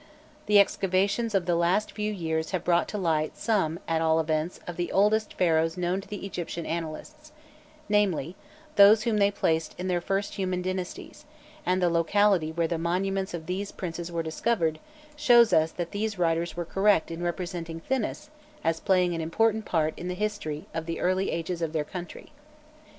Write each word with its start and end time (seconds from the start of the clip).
The 0.47 0.57
excavations 0.57 1.35
of 1.35 1.45
the 1.45 1.53
last 1.53 1.91
few 1.91 2.11
years 2.11 2.49
have 2.49 2.63
brought 2.63 2.87
to 2.87 2.97
light 2.97 3.37
some, 3.37 3.77
at 3.87 4.01
all 4.01 4.19
events, 4.19 4.59
of 4.65 4.75
the 4.75 4.91
oldest 4.91 5.35
Pharaohs 5.35 5.77
known 5.77 6.01
to 6.01 6.07
the 6.07 6.25
Egyptian 6.25 6.65
annalists, 6.65 7.31
namely, 7.87 8.35
those 8.77 9.03
whom 9.03 9.17
they 9.19 9.29
placed 9.29 9.75
in 9.79 9.87
their 9.89 10.01
first 10.01 10.33
human 10.33 10.63
dynasties; 10.63 11.25
and 11.67 11.83
the 11.83 11.87
locality 11.91 12.51
where 12.51 12.67
the 12.67 12.79
monuments 12.79 13.35
of 13.35 13.45
these 13.45 13.71
princes 13.71 14.11
were 14.11 14.23
discovered, 14.23 14.79
shows 15.15 15.53
us 15.53 15.71
that 15.71 15.91
these 15.91 16.17
writers 16.17 16.57
were 16.57 16.65
correct 16.65 17.11
in 17.11 17.21
representing 17.21 17.79
Thinis 17.79 18.29
as 18.63 18.79
playing 18.79 19.13
an 19.13 19.21
important 19.21 19.65
part 19.65 19.93
in 19.99 20.07
the 20.07 20.15
history 20.15 20.65
of 20.73 20.87
the 20.87 20.99
early 20.99 21.29
ages 21.29 21.61
of 21.61 21.73
their 21.73 21.85
country. 21.85 22.31